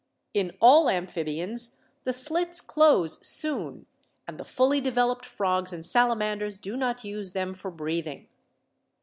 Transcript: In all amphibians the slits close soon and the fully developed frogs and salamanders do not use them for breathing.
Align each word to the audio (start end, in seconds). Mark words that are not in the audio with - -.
In 0.33 0.53
all 0.59 0.89
amphibians 0.89 1.77
the 2.05 2.11
slits 2.11 2.59
close 2.59 3.19
soon 3.23 3.85
and 4.27 4.39
the 4.39 4.43
fully 4.43 4.81
developed 4.81 5.27
frogs 5.27 5.71
and 5.73 5.85
salamanders 5.85 6.57
do 6.57 6.75
not 6.75 7.03
use 7.03 7.33
them 7.33 7.53
for 7.53 7.69
breathing. 7.69 8.27